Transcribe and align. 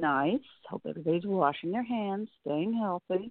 nice. 0.00 0.40
Hope 0.68 0.82
everybody's 0.88 1.26
washing 1.26 1.72
their 1.72 1.82
hands, 1.82 2.28
staying 2.44 2.74
healthy, 2.74 3.30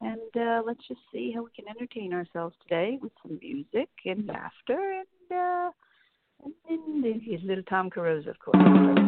and 0.00 0.36
uh, 0.36 0.62
let's 0.66 0.86
just 0.86 1.00
see 1.12 1.32
how 1.34 1.42
we 1.42 1.50
can 1.54 1.68
entertain 1.68 2.12
ourselves 2.12 2.54
today 2.62 2.98
with 3.00 3.12
some 3.22 3.38
music 3.40 3.88
and 4.04 4.26
laughter 4.26 5.02
and 5.02 5.38
uh, 5.38 5.70
and, 6.68 7.04
and, 7.04 7.42
little 7.44 7.64
Tom 7.64 7.90
Caruso, 7.90 8.30
of 8.30 8.38
course. 8.38 9.05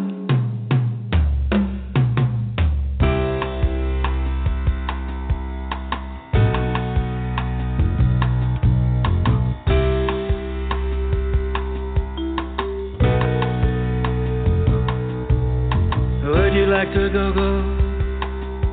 like 16.79 16.95
to 16.95 17.11
go 17.11 17.33
go 17.33 17.51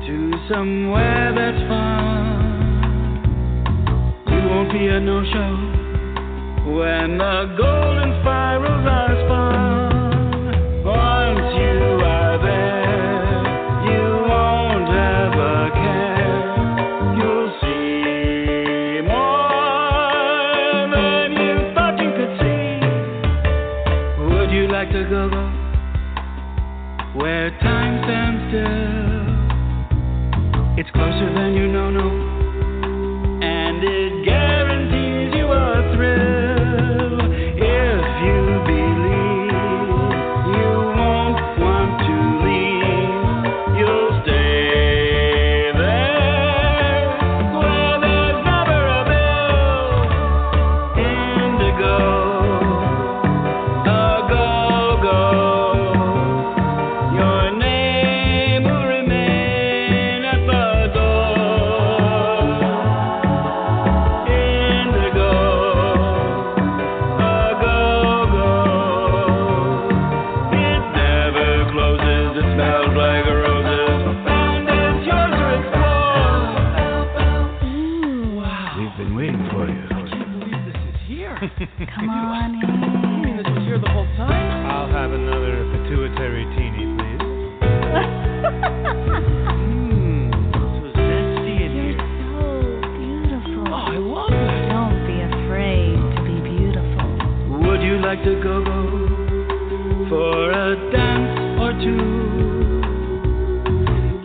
to 0.06 0.32
somewhere 0.48 1.34
that's 1.34 1.58
fun. 1.66 3.18
You 4.28 4.48
won't 4.48 4.70
be 4.70 4.86
a 4.86 5.00
no 5.00 5.24
show 5.24 6.70
when 6.70 7.18
the 7.18 7.56
golden 7.58 8.20
spirals 8.22 8.86
are. 8.86 9.15
where 27.16 27.50
time 27.60 28.04
stands 28.04 28.42
still. 28.50 29.26
It's 30.78 30.90
closer 30.90 31.32
than 31.34 31.54
you 31.54 31.66
know, 31.68 31.90
no. 31.90 32.25
Come 81.96 82.10
on 82.10 82.54
in. 82.54 82.60
You 82.60 82.68
mean 83.24 83.36
this 83.38 83.46
was 83.48 83.64
here 83.64 83.78
the 83.80 83.88
whole 83.88 84.06
time? 84.16 84.66
I'll 84.70 84.88
have 84.88 85.12
another 85.12 85.64
pituitary 85.72 86.44
teeny, 86.56 86.84
please. 86.92 87.22
Hmm, 89.56 90.28
You're 91.48 91.96
so 92.20 92.44
beautiful. 93.00 93.64
Oh, 93.68 93.88
I 93.88 93.96
love. 93.96 94.28
Don't 94.68 95.00
be 95.08 95.16
afraid 95.24 95.96
to 95.96 96.20
be 96.24 96.36
beautiful. 96.44 97.08
Would 97.64 97.80
you 97.80 97.96
like 98.04 98.22
to 98.24 98.34
go 98.42 98.62
go 98.64 98.80
for 100.10 100.52
a 100.52 100.76
dance 100.92 101.60
or 101.60 101.72
two? 101.80 102.04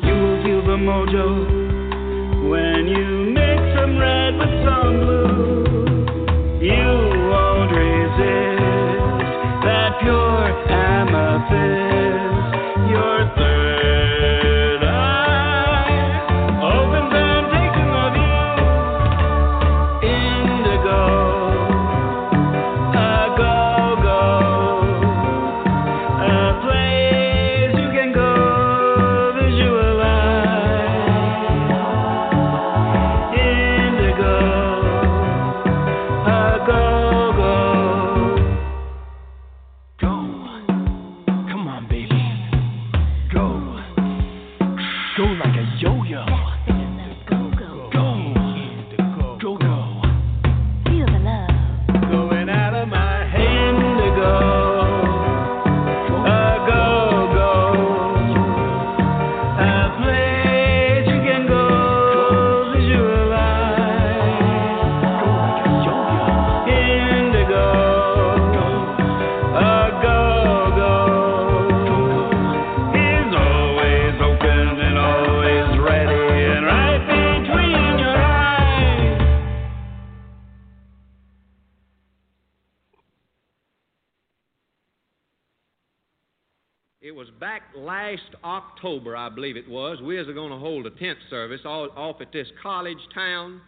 You 0.08 0.14
will 0.14 0.44
feel 0.44 0.62
the 0.68 0.76
mojo 0.76 1.28
when 2.50 2.88
you 2.88 3.32
mix 3.32 3.60
some 3.80 3.98
red 3.98 4.36
with 4.36 4.54
some 4.66 5.00
blue. 5.00 6.60
You 6.62 7.11
amethyst. 10.92 12.11
Tent 91.12 91.20
service 91.30 91.62
off 91.66 92.22
at 92.22 92.32
this 92.32 92.48
college 92.62 92.98
town, 93.14 93.60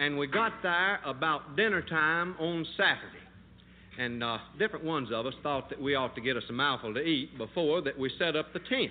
and 0.00 0.18
we 0.18 0.26
got 0.26 0.52
there 0.62 0.98
about 1.04 1.56
dinner 1.56 1.82
time 1.82 2.34
on 2.40 2.66
Saturday. 2.76 3.22
And 3.96 4.24
uh, 4.24 4.38
different 4.58 4.84
ones 4.84 5.10
of 5.12 5.24
us 5.24 5.34
thought 5.42 5.70
that 5.70 5.80
we 5.80 5.94
ought 5.94 6.16
to 6.16 6.20
get 6.20 6.36
us 6.36 6.42
a 6.48 6.52
mouthful 6.52 6.94
to 6.94 7.00
eat 7.00 7.38
before 7.38 7.80
that 7.82 7.96
we 7.96 8.10
set 8.18 8.34
up 8.34 8.52
the 8.52 8.58
tent. 8.58 8.90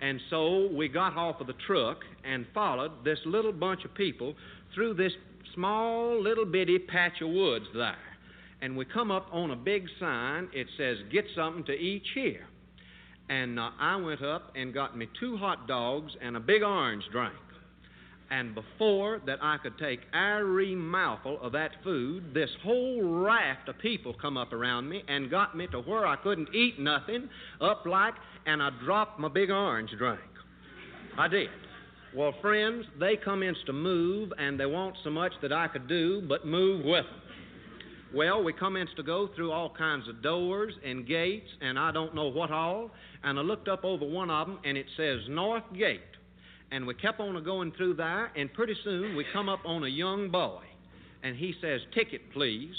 And 0.00 0.20
so 0.28 0.68
we 0.72 0.88
got 0.88 1.16
off 1.16 1.40
of 1.40 1.46
the 1.46 1.54
truck 1.68 1.98
and 2.24 2.46
followed 2.52 3.04
this 3.04 3.18
little 3.24 3.52
bunch 3.52 3.84
of 3.84 3.94
people 3.94 4.34
through 4.74 4.94
this 4.94 5.12
small 5.54 6.20
little 6.20 6.46
bitty 6.46 6.80
patch 6.80 7.20
of 7.22 7.28
woods 7.28 7.66
there. 7.74 7.94
And 8.60 8.76
we 8.76 8.86
come 8.86 9.12
up 9.12 9.28
on 9.30 9.52
a 9.52 9.56
big 9.56 9.86
sign. 10.00 10.48
It 10.52 10.66
says, 10.76 10.96
Get 11.12 11.26
something 11.36 11.64
to 11.66 11.72
eat 11.72 12.02
here. 12.12 12.46
And 13.28 13.58
uh, 13.58 13.70
I 13.78 13.96
went 13.96 14.22
up 14.22 14.52
and 14.56 14.72
got 14.72 14.96
me 14.96 15.08
two 15.20 15.36
hot 15.36 15.68
dogs 15.68 16.12
and 16.22 16.36
a 16.36 16.40
big 16.40 16.62
orange 16.62 17.04
drink. 17.12 17.34
And 18.30 18.54
before 18.54 19.20
that 19.26 19.38
I 19.42 19.56
could 19.56 19.78
take 19.78 20.00
every 20.12 20.74
mouthful 20.74 21.40
of 21.40 21.52
that 21.52 21.70
food, 21.82 22.34
this 22.34 22.50
whole 22.62 23.02
raft 23.02 23.68
of 23.68 23.78
people 23.78 24.14
come 24.20 24.36
up 24.36 24.52
around 24.52 24.88
me 24.88 25.02
and 25.08 25.30
got 25.30 25.56
me 25.56 25.66
to 25.68 25.80
where 25.80 26.06
I 26.06 26.16
couldn't 26.16 26.54
eat 26.54 26.78
nothing, 26.78 27.28
up 27.60 27.86
like, 27.86 28.14
and 28.44 28.62
I 28.62 28.68
dropped 28.84 29.18
my 29.18 29.28
big 29.28 29.50
orange 29.50 29.90
drink. 29.96 30.20
I 31.16 31.28
did. 31.28 31.48
Well, 32.14 32.34
friends, 32.40 32.84
they 33.00 33.16
commenced 33.16 33.66
to 33.66 33.72
move, 33.72 34.32
and 34.38 34.58
they 34.58 34.66
want 34.66 34.96
so 35.04 35.10
much 35.10 35.32
that 35.42 35.52
I 35.52 35.68
could 35.68 35.88
do 35.88 36.22
but 36.26 36.46
move 36.46 36.84
with 36.84 37.04
them. 37.04 37.27
Well, 38.14 38.42
we 38.42 38.54
commenced 38.54 38.96
to 38.96 39.02
go 39.02 39.28
through 39.36 39.52
all 39.52 39.68
kinds 39.68 40.08
of 40.08 40.22
doors 40.22 40.72
and 40.84 41.06
gates, 41.06 41.48
and 41.60 41.78
I 41.78 41.92
don't 41.92 42.14
know 42.14 42.28
what 42.28 42.50
all. 42.50 42.90
And 43.22 43.38
I 43.38 43.42
looked 43.42 43.68
up 43.68 43.84
over 43.84 44.06
one 44.06 44.30
of 44.30 44.46
them, 44.46 44.58
and 44.64 44.78
it 44.78 44.86
says 44.96 45.20
North 45.28 45.64
Gate. 45.76 46.00
And 46.70 46.86
we 46.86 46.94
kept 46.94 47.20
on 47.20 47.42
going 47.44 47.72
through 47.76 47.94
there, 47.94 48.30
and 48.34 48.52
pretty 48.52 48.74
soon 48.82 49.14
we 49.14 49.26
come 49.32 49.48
up 49.48 49.60
on 49.66 49.84
a 49.84 49.88
young 49.88 50.30
boy. 50.30 50.62
And 51.22 51.36
he 51.36 51.54
says, 51.60 51.80
Ticket, 51.94 52.22
please. 52.32 52.74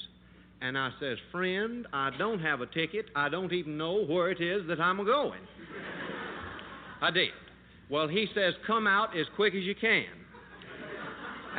And 0.61 0.77
I 0.77 0.89
says, 0.99 1.17
Friend, 1.31 1.85
I 1.93 2.09
don't 2.17 2.39
have 2.39 2.61
a 2.61 2.65
ticket. 2.65 3.05
I 3.15 3.29
don't 3.29 3.53
even 3.53 3.77
know 3.77 4.05
where 4.05 4.31
it 4.31 4.41
is 4.41 4.67
that 4.67 4.79
I'm 4.79 5.05
going. 5.05 5.41
I 7.01 7.11
did. 7.11 7.29
Well, 7.89 8.07
he 8.07 8.27
says, 8.33 8.53
Come 8.65 8.87
out 8.87 9.17
as 9.17 9.25
quick 9.35 9.53
as 9.53 9.63
you 9.63 9.75
can. 9.75 10.05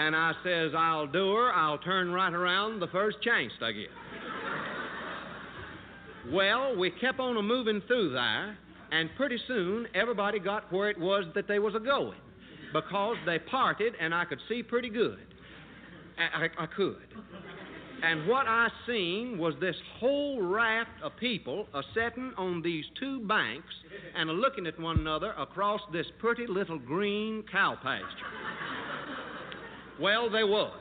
And 0.00 0.16
I 0.16 0.32
says, 0.42 0.72
I'll 0.74 1.06
do 1.06 1.34
her. 1.34 1.52
I'll 1.52 1.76
turn 1.76 2.10
right 2.10 2.32
around 2.32 2.80
the 2.80 2.86
first 2.86 3.18
chance 3.22 3.52
I 3.60 3.72
get. 3.72 3.90
well, 6.32 6.74
we 6.74 6.90
kept 6.90 7.20
on 7.20 7.36
a 7.36 7.42
moving 7.42 7.82
through 7.86 8.12
there, 8.14 8.56
and 8.92 9.10
pretty 9.18 9.36
soon 9.46 9.86
everybody 9.94 10.38
got 10.38 10.72
where 10.72 10.88
it 10.88 10.98
was 10.98 11.24
that 11.34 11.46
they 11.46 11.58
was 11.58 11.74
a 11.74 11.80
going, 11.80 12.16
because 12.72 13.16
they 13.26 13.38
parted 13.40 13.92
and 14.00 14.14
I 14.14 14.24
could 14.24 14.38
see 14.48 14.62
pretty 14.62 14.88
good. 14.88 15.18
I, 16.18 16.44
I, 16.44 16.64
I 16.64 16.66
could. 16.66 16.96
And 18.02 18.26
what 18.26 18.46
I 18.46 18.68
seen 18.86 19.36
was 19.36 19.52
this 19.60 19.76
whole 19.98 20.40
raft 20.40 21.02
of 21.02 21.12
people 21.20 21.66
a 21.74 21.82
setting 21.92 22.32
on 22.38 22.62
these 22.62 22.86
two 22.98 23.20
banks 23.26 23.74
and 24.16 24.30
a 24.30 24.32
looking 24.32 24.66
at 24.66 24.80
one 24.80 24.98
another 24.98 25.32
across 25.32 25.82
this 25.92 26.06
pretty 26.18 26.46
little 26.46 26.78
green 26.78 27.44
cow 27.52 27.76
pasture. 27.82 28.79
Well, 30.00 30.30
they 30.30 30.44
was. 30.44 30.72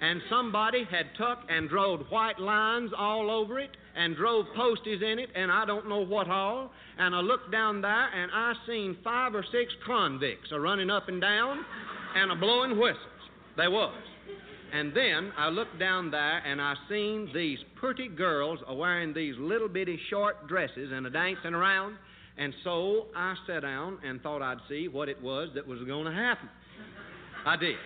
And 0.00 0.20
somebody 0.28 0.84
had 0.90 1.06
took 1.16 1.38
and 1.48 1.68
drove 1.68 2.00
white 2.10 2.38
lines 2.38 2.90
all 2.96 3.30
over 3.30 3.58
it 3.58 3.70
and 3.96 4.16
drove 4.16 4.46
posties 4.56 5.02
in 5.02 5.18
it 5.18 5.30
and 5.34 5.50
I 5.52 5.64
don't 5.64 5.88
know 5.88 6.04
what 6.04 6.28
all. 6.28 6.70
And 6.98 7.14
I 7.14 7.20
looked 7.20 7.52
down 7.52 7.80
there 7.80 8.08
and 8.08 8.30
I 8.32 8.52
seen 8.66 8.96
five 9.04 9.34
or 9.34 9.44
six 9.52 9.72
convicts 9.86 10.50
a 10.52 10.58
running 10.58 10.90
up 10.90 11.08
and 11.08 11.20
down 11.20 11.64
and 12.16 12.32
a 12.32 12.36
blowing 12.36 12.78
whistles. 12.78 12.98
They 13.56 13.68
was. 13.68 13.94
And 14.72 14.92
then 14.94 15.32
I 15.38 15.48
looked 15.48 15.78
down 15.78 16.10
there 16.10 16.38
and 16.38 16.60
I 16.60 16.74
seen 16.88 17.30
these 17.32 17.58
pretty 17.76 18.08
girls 18.08 18.58
a 18.66 18.74
wearing 18.74 19.14
these 19.14 19.36
little 19.38 19.68
bitty 19.68 19.98
short 20.10 20.48
dresses 20.48 20.90
and 20.92 21.06
a 21.06 21.10
dancing 21.10 21.54
around. 21.54 21.96
And 22.36 22.52
so 22.64 23.06
I 23.14 23.36
sat 23.46 23.60
down 23.62 23.98
and 24.04 24.20
thought 24.22 24.42
I'd 24.42 24.58
see 24.68 24.88
what 24.88 25.08
it 25.08 25.22
was 25.22 25.50
that 25.54 25.66
was 25.66 25.78
going 25.86 26.06
to 26.06 26.12
happen. 26.12 26.48
I 27.46 27.56
did. 27.56 27.76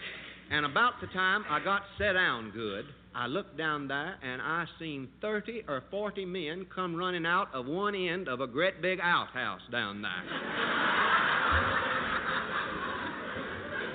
And 0.51 0.65
about 0.65 0.95
the 1.01 1.09
time 1.09 1.45
I 1.51 1.63
got 1.63 1.83
set 1.99 2.15
down 2.15 2.51
good, 2.53 2.87
I 3.15 3.27
looked 3.27 3.59
down 3.59 3.89
there 3.89 4.17
and 4.23 4.41
I 4.41 4.65
seen 4.79 5.09
30 5.21 5.65
or 5.69 5.83
40 5.91 6.25
men 6.25 6.67
come 6.75 6.95
running 6.95 7.27
out 7.27 7.49
of 7.53 7.67
one 7.67 7.95
end 7.95 8.29
of 8.29 8.41
a 8.41 8.47
great 8.47 8.81
big 8.81 8.99
outhouse 9.03 9.61
down 9.71 10.01
there. 10.01 10.11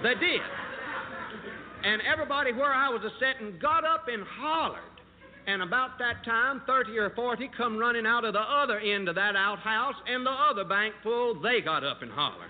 they 0.04 0.14
did. 0.20 0.42
And 1.84 2.02
everybody 2.02 2.52
where 2.52 2.72
I 2.72 2.90
was 2.90 3.02
a 3.04 3.12
setting 3.20 3.58
got 3.60 3.84
up 3.84 4.06
and 4.08 4.24
hollered. 4.24 4.82
And 5.48 5.62
about 5.62 5.98
that 6.00 6.24
time, 6.24 6.62
30 6.66 6.98
or 6.98 7.10
40 7.10 7.50
come 7.58 7.78
running 7.78 8.06
out 8.06 8.24
of 8.24 8.34
the 8.34 8.40
other 8.40 8.80
end 8.80 9.10
of 9.10 9.16
that 9.16 9.36
outhouse, 9.36 9.96
and 10.08 10.26
the 10.26 10.32
other 10.32 10.64
bank 10.64 10.94
full, 11.04 11.42
they 11.42 11.60
got 11.60 11.84
up 11.84 12.02
and 12.02 12.10
hollered. 12.10 12.50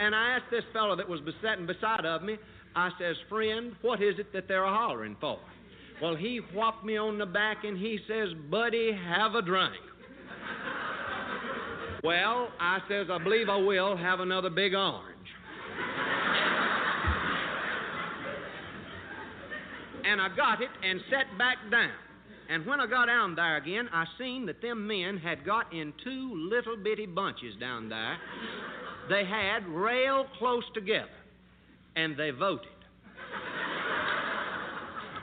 And 0.00 0.14
I 0.14 0.30
asked 0.36 0.50
this 0.50 0.64
fellow 0.72 0.96
that 0.96 1.08
was 1.08 1.20
sitting 1.40 1.66
beside 1.66 2.04
of 2.04 2.22
me, 2.22 2.36
I 2.78 2.90
says, 2.96 3.16
friend, 3.28 3.72
what 3.82 4.00
is 4.00 4.20
it 4.20 4.32
that 4.32 4.46
they're 4.46 4.64
hollering 4.64 5.16
for? 5.20 5.40
Well, 6.00 6.14
he 6.14 6.40
whopped 6.54 6.84
me 6.84 6.96
on 6.96 7.18
the 7.18 7.26
back 7.26 7.64
and 7.64 7.76
he 7.76 7.98
says, 8.06 8.28
buddy, 8.48 8.92
have 8.92 9.34
a 9.34 9.42
drink. 9.42 9.74
well, 12.04 12.50
I 12.60 12.78
says, 12.88 13.08
I 13.10 13.18
believe 13.18 13.48
I 13.48 13.56
will 13.56 13.96
have 13.96 14.20
another 14.20 14.48
big 14.48 14.74
orange. 14.74 15.16
and 20.04 20.20
I 20.20 20.28
got 20.36 20.62
it 20.62 20.70
and 20.84 21.00
sat 21.10 21.36
back 21.36 21.56
down. 21.72 21.90
And 22.48 22.64
when 22.64 22.78
I 22.78 22.86
got 22.86 23.06
down 23.06 23.34
there 23.34 23.56
again, 23.56 23.88
I 23.92 24.04
seen 24.18 24.46
that 24.46 24.62
them 24.62 24.86
men 24.86 25.18
had 25.18 25.44
got 25.44 25.72
in 25.72 25.92
two 26.04 26.48
little 26.48 26.76
bitty 26.76 27.06
bunches 27.06 27.56
down 27.58 27.88
there. 27.88 28.16
They 29.08 29.24
had 29.24 29.66
rail 29.66 30.26
close 30.38 30.62
together 30.74 31.17
and 31.98 32.16
they 32.16 32.30
voted. 32.30 32.68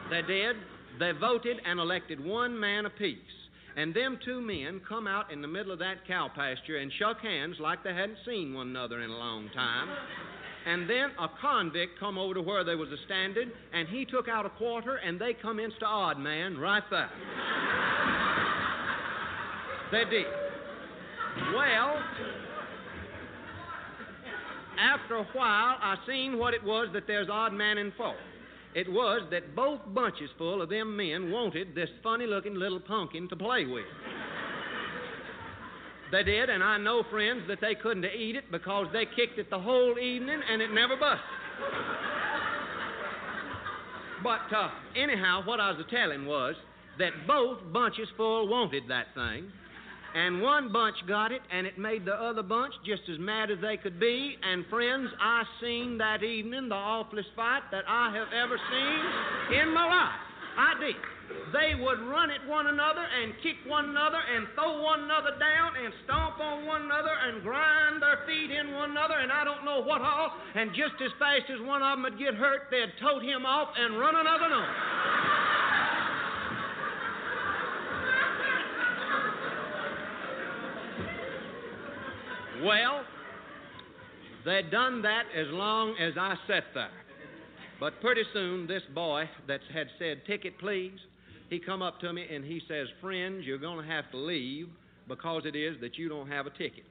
they 0.10 0.22
did. 0.22 0.58
They 1.00 1.12
voted 1.20 1.58
and 1.66 1.80
elected 1.80 2.24
one 2.24 2.60
man 2.60 2.86
apiece. 2.86 3.18
And 3.78 3.94
them 3.94 4.20
two 4.24 4.42
men 4.42 4.82
come 4.88 5.08
out 5.08 5.32
in 5.32 5.42
the 5.42 5.48
middle 5.48 5.72
of 5.72 5.80
that 5.80 6.06
cow 6.08 6.30
pasture 6.34 6.78
and 6.78 6.92
shook 7.00 7.20
hands 7.20 7.58
like 7.60 7.84
they 7.84 7.94
hadn't 7.94 8.18
seen 8.26 8.54
one 8.54 8.68
another 8.68 9.02
in 9.02 9.10
a 9.10 9.18
long 9.18 9.50
time. 9.54 9.90
And 10.66 10.90
then 10.90 11.12
a 11.20 11.28
convict 11.42 12.00
come 12.00 12.18
over 12.18 12.34
to 12.34 12.42
where 12.42 12.64
they 12.64 12.76
was 12.76 12.90
a 12.90 12.98
standing, 13.06 13.52
and 13.74 13.88
he 13.88 14.04
took 14.04 14.28
out 14.28 14.46
a 14.46 14.50
quarter, 14.50 14.96
and 14.96 15.20
they 15.20 15.34
come 15.34 15.58
insta 15.58 15.84
odd 15.84 16.18
man 16.18 16.58
right 16.58 16.84
there. 16.90 17.10
they 19.92 20.10
did. 20.10 20.26
Well, 21.54 22.02
after 24.80 25.16
a 25.16 25.24
while, 25.24 25.78
I 25.82 25.96
seen 26.08 26.38
what 26.38 26.54
it 26.54 26.64
was 26.64 26.88
that 26.94 27.08
there's 27.08 27.30
odd 27.30 27.54
man 27.54 27.78
in 27.78 27.92
for. 27.98 28.16
It 28.76 28.92
was 28.92 29.22
that 29.32 29.56
both 29.56 29.80
bunches 29.94 30.30
full 30.38 30.62
of 30.62 30.70
them 30.70 30.98
men 30.98 31.32
wanted 31.32 31.74
this 31.74 31.90
funny 32.04 32.28
looking 32.28 32.56
little 32.56 32.82
pumpkin 32.82 33.30
to 33.30 33.36
play 33.36 33.66
with. 33.66 33.86
they 36.12 36.24
did, 36.24 36.50
and 36.50 36.62
I 36.62 36.78
know, 36.78 37.04
friends, 37.10 37.44
that 37.48 37.60
they 37.62 37.76
couldn't 37.76 38.04
eat 38.06 38.36
it 38.36 38.52
because 38.52 38.88
they 38.92 39.06
kicked 39.06 39.40
it 39.40 39.50
the 39.50 39.60
whole 39.60 39.98
evening 39.98 40.42
and 40.52 40.62
it 40.62 40.74
never 40.74 40.98
busted. 40.98 41.24
but 44.24 44.54
uh, 44.54 44.70
anyhow, 44.96 45.42
what 45.46 45.62
I 45.62 45.72
was 45.72 45.86
telling 45.90 46.26
was 46.26 46.56
that 47.00 47.12
both 47.26 47.60
bunches 47.72 48.10
full 48.18 48.48
wanted 48.50 48.84
that 48.90 49.08
thing. 49.16 49.52
And 50.16 50.42
one 50.42 50.72
bunch 50.72 50.96
got 51.10 51.34
it, 51.34 51.42
and 51.52 51.68
it 51.68 51.78
made 51.78 52.06
the 52.06 52.16
other 52.16 52.42
bunch 52.42 52.74
just 52.86 53.04
as 53.12 53.20
mad 53.20 53.52
as 53.52 53.60
they 53.60 53.76
could 53.76 54.00
be. 54.00 54.38
And 54.42 54.66
friends, 54.72 55.10
I 55.20 55.44
seen 55.60 55.98
that 55.98 56.24
evening 56.24 56.70
the 56.70 56.76
awfulest 56.76 57.36
fight 57.36 57.68
that 57.72 57.84
I 57.86 58.16
have 58.16 58.32
ever 58.32 58.56
seen 58.56 59.60
in 59.60 59.74
my 59.76 59.84
life. 59.84 60.20
I 60.56 60.80
did. 60.80 60.96
They 61.52 61.76
would 61.76 62.00
run 62.08 62.32
at 62.32 62.48
one 62.48 62.68
another 62.68 63.04
and 63.04 63.34
kick 63.44 63.60
one 63.68 63.90
another 63.90 64.22
and 64.24 64.48
throw 64.56 64.80
one 64.82 65.04
another 65.04 65.36
down 65.36 65.76
and 65.84 65.92
stomp 66.06 66.40
on 66.40 66.66
one 66.66 66.84
another 66.84 67.12
and 67.12 67.44
grind 67.44 68.02
their 68.02 68.24
feet 68.26 68.56
in 68.56 68.72
one 68.72 68.92
another 68.92 69.16
and 69.20 69.32
I 69.32 69.44
don't 69.44 69.66
know 69.66 69.82
what 69.82 70.00
all. 70.00 70.32
And 70.56 70.72
just 70.72 70.96
as 71.04 71.12
fast 71.20 71.52
as 71.52 71.60
one 71.66 71.84
of 71.84 71.98
them 71.98 72.04
would 72.04 72.20
get 72.20 72.36
hurt, 72.36 72.72
they'd 72.72 72.94
tote 73.02 73.24
him 73.24 73.46
off 73.46 73.70
and 73.76 74.00
run 74.00 74.16
another 74.16 74.48
one. 74.48 75.45
Well, 82.66 83.04
they'd 84.44 84.72
done 84.72 85.04
that 85.04 85.26
as 85.36 85.46
long 85.50 85.96
as 86.00 86.14
I 86.20 86.34
sat 86.48 86.64
there. 86.74 86.90
But 87.80 88.02
pretty 88.02 88.24
soon, 88.34 88.66
this 88.66 88.82
boy 88.96 89.30
that 89.48 89.60
had 89.72 89.88
said, 90.00 90.22
Ticket, 90.26 90.58
please, 90.58 90.98
he 91.52 91.60
come 91.60 91.84
up 91.84 92.00
to 92.00 92.12
me 92.12 92.26
and 92.34 92.44
he 92.44 92.60
says, 92.68 92.88
Friends, 93.02 93.46
you're 93.46 93.60
going 93.60 93.86
to 93.86 93.92
have 93.92 94.10
to 94.12 94.18
leave 94.18 94.68
because 95.08 95.44
it 95.46 95.56
is 95.56 95.80
that 95.82 96.00
you 96.00 96.10
don't 96.10 96.28
have 96.28 96.48
a 96.48 96.50
ticket. 96.50 96.86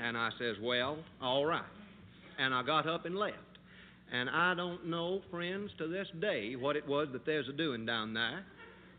And 0.00 0.16
I 0.16 0.30
says, 0.38 0.54
Well, 0.62 0.98
all 1.20 1.46
right. 1.46 1.64
And 2.38 2.54
I 2.54 2.62
got 2.62 2.86
up 2.86 3.04
and 3.04 3.16
left. 3.16 3.38
And 4.12 4.30
I 4.30 4.54
don't 4.54 4.86
know, 4.86 5.22
friends, 5.32 5.72
to 5.78 5.88
this 5.88 6.06
day 6.20 6.54
what 6.54 6.76
it 6.76 6.86
was 6.86 7.08
that 7.12 7.26
there's 7.26 7.48
a 7.48 7.52
doing 7.52 7.84
down 7.84 8.14
there, 8.14 8.44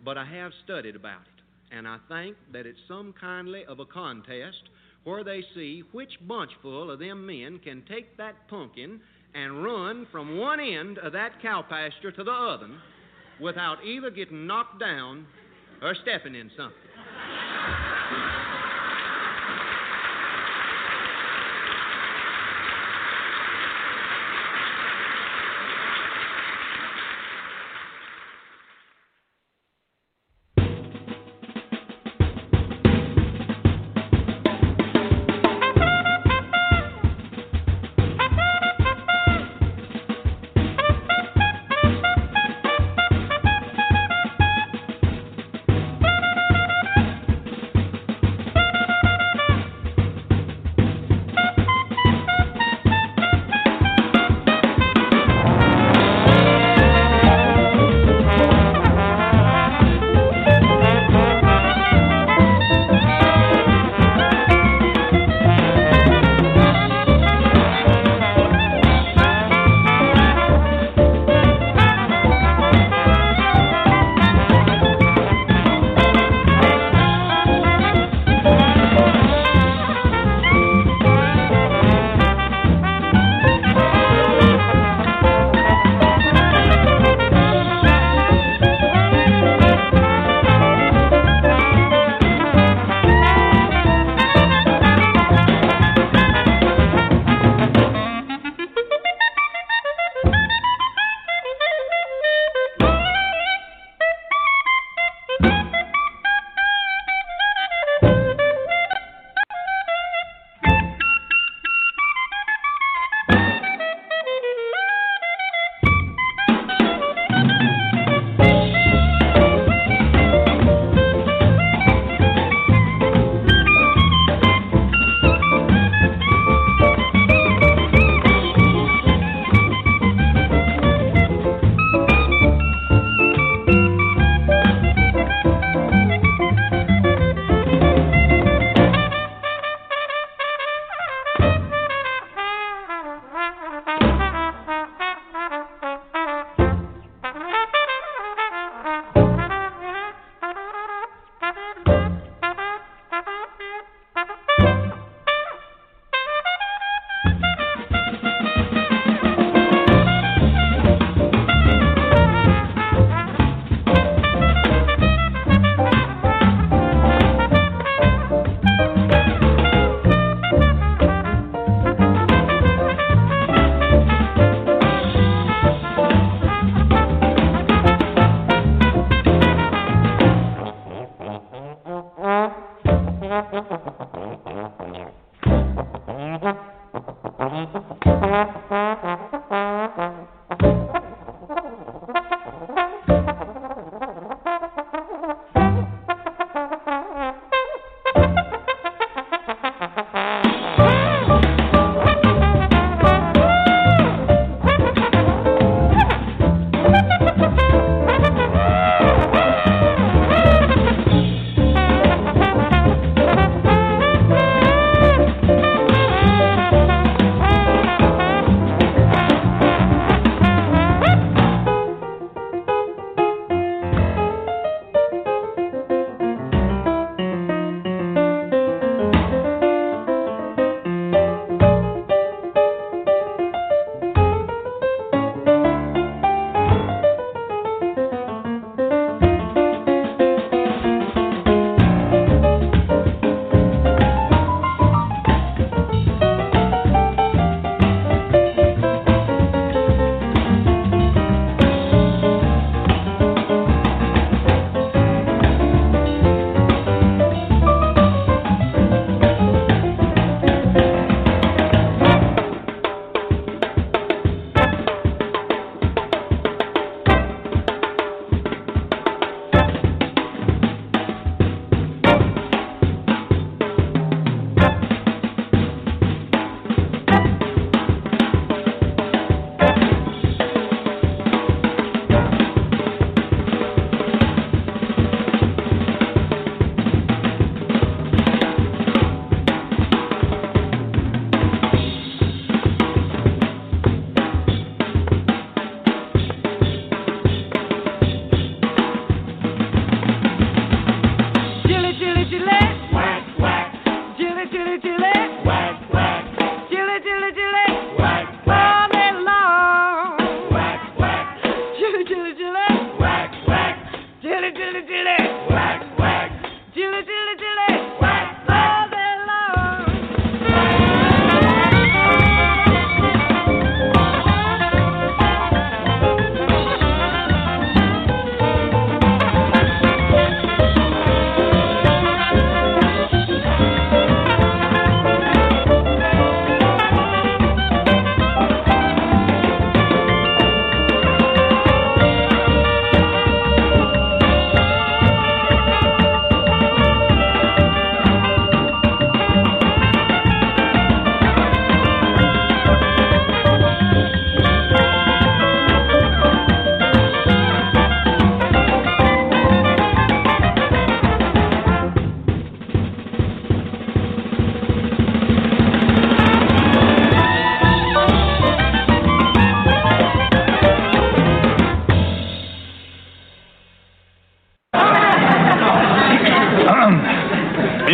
but 0.04 0.18
I 0.18 0.26
have 0.26 0.52
studied 0.66 0.98
about 0.98 1.22
it. 1.22 1.76
And 1.78 1.88
I 1.88 1.98
think 2.10 2.36
that 2.52 2.66
it's 2.66 2.80
some 2.90 3.14
kindly 3.20 3.64
of 3.66 3.80
a 3.80 3.86
contest 3.86 4.64
where 5.04 5.24
they 5.24 5.44
see 5.54 5.84
which 5.92 6.12
bunchful 6.28 6.92
of 6.92 7.00
them 7.00 7.26
men 7.26 7.60
can 7.60 7.84
take 7.90 8.16
that 8.18 8.48
pumpkin 8.48 9.00
and 9.36 9.64
run 9.64 10.08
from 10.12 10.38
one 10.38 10.60
end 10.60 10.98
of 11.00 11.14
that 11.14 11.42
cow 11.42 11.64
pasture 11.68 12.12
to 12.12 12.24
the 12.24 12.32
other 12.32 12.70
without 13.42 13.84
either 13.86 14.10
getting 14.10 14.48
knocked 14.48 14.80
down 14.80 15.26
or 15.82 15.96
stepping 15.96 16.36
in 16.36 16.50
something. 16.56 16.83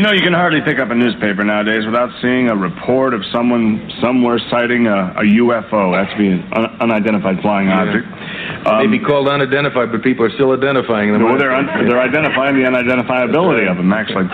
Know, 0.10 0.18
you 0.18 0.24
can 0.26 0.34
hardly 0.34 0.62
pick 0.66 0.80
up 0.80 0.90
a 0.90 0.96
newspaper 0.96 1.44
nowadays 1.44 1.86
without 1.86 2.10
seeing 2.22 2.50
a 2.50 2.56
report 2.56 3.14
of 3.14 3.22
someone 3.32 3.92
somewhere 4.02 4.40
sighting 4.50 4.88
a, 4.88 5.14
a 5.22 5.26
UFO. 5.46 5.94
That's 5.94 6.10
be 6.18 6.30
an 6.34 6.42
un- 6.54 6.82
unidentified 6.82 7.42
flying 7.42 7.70
object. 7.70 8.10
They 8.66 8.88
may 8.90 8.98
be 8.98 9.04
called 9.04 9.30
unidentified, 9.30 9.92
but 9.92 10.02
people 10.02 10.26
are 10.26 10.34
still 10.34 10.52
identifying 10.52 11.14
them. 11.14 11.24
Well, 11.24 11.38
they're, 11.38 11.54
un- 11.54 11.70
they're 11.88 12.02
identifying 12.02 12.58
the 12.58 12.66
unidentifiability 12.66 13.70
of 13.70 13.78
them, 13.78 13.94
actually. 13.94 14.26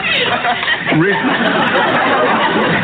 Re- 0.96 1.20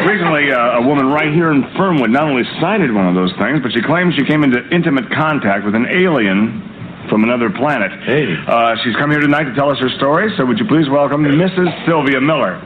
Recently, 0.01 0.51
uh, 0.51 0.81
a 0.81 0.87
woman 0.87 1.07
right 1.07 1.31
here 1.31 1.51
in 1.51 1.61
Fernwood 1.77 2.09
not 2.09 2.23
only 2.27 2.43
sighted 2.59 2.91
one 2.91 3.07
of 3.07 3.15
those 3.15 3.31
things, 3.37 3.61
but 3.61 3.71
she 3.71 3.81
claims 3.81 4.15
she 4.15 4.25
came 4.25 4.43
into 4.43 4.59
intimate 4.73 5.09
contact 5.11 5.63
with 5.63 5.75
an 5.75 5.85
alien 5.85 6.59
from 7.09 7.23
another 7.23 7.49
planet. 7.49 7.91
Hey. 8.03 8.35
Uh, 8.47 8.75
she's 8.83 8.95
come 8.95 9.11
here 9.11 9.19
tonight 9.19 9.43
to 9.43 9.53
tell 9.53 9.69
us 9.69 9.79
her 9.79 9.89
story, 9.97 10.33
so 10.37 10.45
would 10.45 10.59
you 10.59 10.65
please 10.65 10.89
welcome 10.89 11.23
Mrs. 11.23 11.85
Sylvia 11.85 12.21
Miller. 12.21 12.61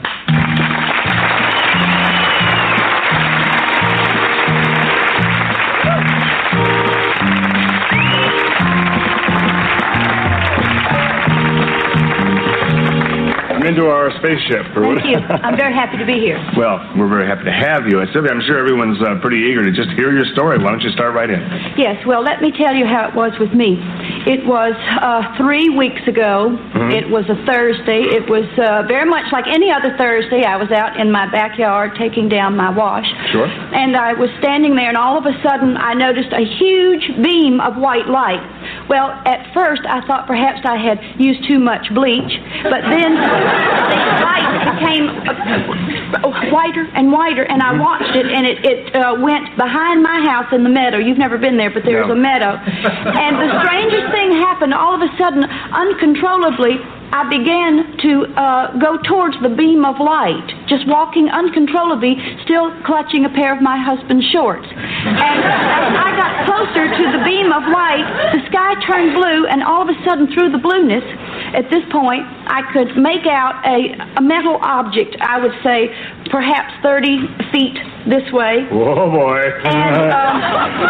Come 13.65 13.73
into 13.73 13.89
our 13.89 14.13
spaceship. 14.21 14.62
Thank 14.78 15.10
you. 15.10 15.17
I'm 15.41 15.58
very 15.58 15.73
happy 15.73 15.97
to 15.97 16.06
be 16.06 16.21
here. 16.21 16.38
Well, 16.54 16.78
we're 16.93 17.10
very 17.10 17.25
happy 17.25 17.49
to 17.49 17.51
have 17.51 17.89
you. 17.89 17.97
Sylvia, 18.13 18.30
I'm 18.30 18.45
sure 18.45 18.62
everyone's 18.62 19.01
uh, 19.01 19.17
pretty 19.25 19.41
eager 19.41 19.65
to 19.65 19.73
just 19.73 19.89
hear 19.97 20.13
your 20.13 20.30
story. 20.38 20.62
Why 20.62 20.69
don't 20.69 20.86
you 20.86 20.93
start 20.93 21.17
right 21.17 21.34
in? 21.34 21.41
Yes, 21.73 21.97
well, 22.06 22.21
let 22.21 22.45
me 22.45 22.54
tell 22.54 22.78
you 22.78 22.86
how 22.86 23.10
it 23.10 23.15
was 23.17 23.34
with 23.41 23.58
me. 23.58 23.82
It 24.30 24.45
was 24.45 24.78
uh, 25.01 25.34
three 25.41 25.73
weeks 25.73 26.06
ago. 26.06 26.54
Mm-hmm. 26.54 26.93
It 26.93 27.10
was 27.10 27.25
a 27.25 27.34
Thursday. 27.49 28.06
It 28.06 28.30
was 28.30 28.45
uh, 28.62 28.86
very 28.86 29.10
much 29.10 29.34
like 29.34 29.49
any 29.49 29.73
other 29.73 29.97
Thursday. 29.97 30.45
I 30.45 30.62
was 30.62 30.69
out 30.69 31.01
in 31.01 31.10
my 31.10 31.25
backyard 31.34 31.97
taking 31.97 32.30
down 32.30 32.54
my 32.54 32.69
wash. 32.69 33.10
Sure. 33.34 33.49
And 33.49 33.97
I 33.97 34.13
was 34.13 34.30
standing 34.38 34.78
there, 34.78 34.93
and 34.93 34.97
all 34.97 35.17
of 35.17 35.25
a 35.25 35.34
sudden, 35.41 35.73
I 35.73 35.97
noticed 35.97 36.30
a 36.38 36.45
huge 36.45 37.17
beam 37.25 37.58
of 37.65 37.82
white 37.82 38.06
light. 38.06 38.45
Well, 38.88 39.10
at 39.26 39.52
first, 39.54 39.82
I 39.89 40.06
thought 40.06 40.28
perhaps 40.28 40.62
I 40.63 40.78
had 40.78 41.02
used 41.19 41.48
too 41.48 41.58
much 41.60 41.89
bleach, 41.93 42.32
but 42.63 42.82
then 42.86 43.15
the 43.17 44.02
light 44.21 44.50
became 44.78 45.06
uh, 45.10 46.52
whiter 46.54 46.86
and 46.93 47.12
whiter, 47.12 47.43
and 47.43 47.62
I 47.63 47.74
watched 47.80 48.15
it, 48.15 48.28
and 48.30 48.45
it, 48.45 48.63
it 48.63 48.95
uh, 48.95 49.15
went 49.19 49.58
behind 49.58 50.04
my 50.04 50.21
house 50.30 50.54
in 50.54 50.63
the 50.63 50.69
meadow. 50.69 50.98
You've 50.98 51.17
never 51.17 51.38
been 51.38 51.58
there, 51.58 51.71
but 51.71 51.84
there's 51.84 52.06
No. 52.08 52.13
a 52.13 52.15
meadow. 52.15 52.56
And 52.62 53.36
the 53.41 53.50
strangest 53.65 54.12
thing 54.13 54.32
happened. 54.38 54.74
All 54.74 54.93
of 54.95 55.02
a 55.02 55.10
sudden, 55.17 55.43
uncontrollably, 55.45 56.78
I 57.15 57.23
began 57.32 57.95
to 58.04 58.12
uh, 58.36 58.75
go 58.75 58.99
towards 59.08 59.39
the 59.39 59.47
beam 59.47 59.88
of 59.88 60.04
light, 60.04 60.43
just 60.67 60.84
walking 60.84 61.32
uncontrollably, 61.32 62.19
still 62.43 62.75
clutching 62.84 63.23
a 63.23 63.32
pair 63.32 63.56
of 63.56 63.63
my 63.63 63.80
husband's 63.80 64.28
shorts. 64.36 64.67
And 64.67 65.39
as 65.39 65.95
I 65.95 66.12
got 66.19 66.43
closer 66.43 66.91
to 66.91 67.04
the 67.15 67.23
beam 67.23 67.56
of 67.56 67.63
light, 67.71 68.04
the 68.36 68.43
sky 68.51 68.75
turned 68.84 69.15
blue, 69.15 69.47
and 69.47 69.63
all 69.63 69.88
of 69.88 69.88
a 69.88 69.95
sudden, 70.04 70.28
through 70.36 70.51
the 70.51 70.60
blueness, 70.60 71.08
at 71.56 71.71
this 71.71 71.88
point, 71.88 72.28
I 72.51 72.67
could 72.75 72.99
make 72.99 73.23
out 73.32 73.63
a, 73.63 73.95
a 74.19 74.21
metal 74.21 74.60
object, 74.60 75.15
I 75.23 75.39
would 75.39 75.56
say 75.63 75.95
perhaps 76.28 76.75
30 76.84 77.32
feet 77.56 77.80
this 78.12 78.28
way. 78.36 78.67
Whoa, 78.67 79.08
boy. 79.08 79.39
And 79.63 80.12
um, 80.12 80.36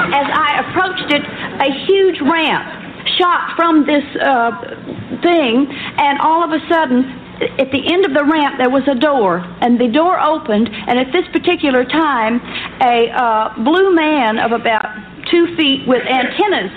as 0.09 0.25
I 0.33 0.65
approached 0.65 1.13
it, 1.13 1.21
a 1.21 1.69
huge 1.85 2.17
ramp 2.25 2.65
shot 3.21 3.53
from 3.55 3.85
this 3.85 4.03
uh, 4.25 4.94
thing, 5.21 5.67
and 5.69 6.19
all 6.19 6.43
of 6.43 6.51
a 6.51 6.59
sudden, 6.67 7.03
at 7.59 7.71
the 7.71 7.83
end 7.91 8.05
of 8.05 8.13
the 8.13 8.23
ramp, 8.23 8.55
there 8.57 8.69
was 8.69 8.87
a 8.87 8.95
door, 8.95 9.43
and 9.61 9.79
the 9.79 9.87
door 9.87 10.19
opened, 10.19 10.69
and 10.69 10.99
at 10.99 11.11
this 11.11 11.27
particular 11.33 11.83
time, 11.83 12.39
a 12.81 13.11
uh, 13.11 13.53
blue 13.63 13.93
man 13.93 14.39
of 14.39 14.51
about 14.51 14.85
two 15.31 15.55
feet 15.57 15.87
with 15.87 16.01
antennas 16.07 16.71